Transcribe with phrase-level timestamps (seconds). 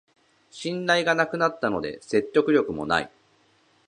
[0.49, 3.11] 信頼がなくなったので説得力もない